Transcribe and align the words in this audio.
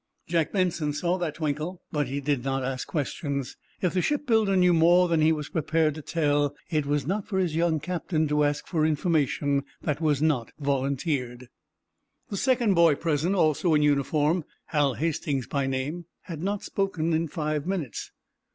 Jack 0.27 0.51
Benson 0.51 0.93
saw 0.93 1.19
that 1.19 1.35
twinkle, 1.35 1.83
but 1.91 2.07
he 2.07 2.19
did 2.19 2.43
not 2.43 2.63
ask 2.63 2.87
questions. 2.87 3.55
If 3.83 3.93
the 3.93 4.01
shipbuilder 4.01 4.57
knew 4.57 4.73
more 4.73 5.07
than 5.07 5.21
he 5.21 5.31
was 5.31 5.49
prepared 5.49 5.93
to 5.93 6.01
tell, 6.01 6.55
it 6.71 6.87
was 6.87 7.05
not 7.05 7.27
for 7.27 7.37
his 7.37 7.55
young 7.55 7.79
captain 7.79 8.27
to 8.29 8.43
ask 8.43 8.65
for 8.65 8.83
information 8.83 9.63
that 9.83 10.01
was 10.01 10.19
not 10.19 10.53
volunteered. 10.59 11.49
The 12.29 12.37
second 12.37 12.73
boy 12.73 12.95
present, 12.95 13.35
also 13.35 13.75
in 13.75 13.83
uniform, 13.83 14.43
Hal 14.69 14.95
Hastings 14.95 15.45
by 15.45 15.67
name, 15.67 16.05
had 16.21 16.41
not 16.41 16.63
spoken 16.63 17.13
in 17.13 17.27
five 17.27 17.67
minutes. 17.67 18.09